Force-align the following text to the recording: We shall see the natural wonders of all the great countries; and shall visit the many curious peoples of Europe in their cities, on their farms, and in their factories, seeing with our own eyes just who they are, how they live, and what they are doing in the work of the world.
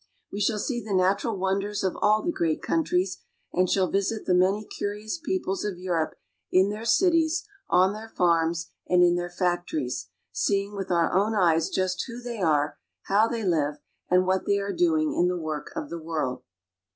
We 0.31 0.39
shall 0.41 0.57
see 0.57 0.83
the 0.83 0.95
natural 0.95 1.37
wonders 1.37 1.83
of 1.83 1.95
all 2.01 2.23
the 2.23 2.31
great 2.31 2.59
countries; 2.63 3.19
and 3.53 3.69
shall 3.69 3.87
visit 3.91 4.25
the 4.25 4.33
many 4.33 4.65
curious 4.65 5.19
peoples 5.19 5.63
of 5.63 5.77
Europe 5.77 6.15
in 6.51 6.71
their 6.71 6.85
cities, 6.85 7.47
on 7.69 7.93
their 7.93 8.09
farms, 8.09 8.71
and 8.87 9.03
in 9.03 9.13
their 9.15 9.29
factories, 9.29 10.07
seeing 10.31 10.75
with 10.75 10.89
our 10.89 11.13
own 11.13 11.35
eyes 11.35 11.69
just 11.69 12.05
who 12.07 12.19
they 12.19 12.41
are, 12.41 12.79
how 13.03 13.27
they 13.27 13.43
live, 13.45 13.75
and 14.09 14.25
what 14.25 14.47
they 14.47 14.57
are 14.57 14.73
doing 14.73 15.13
in 15.13 15.27
the 15.27 15.37
work 15.37 15.71
of 15.75 15.91
the 15.91 16.01
world. 16.01 16.41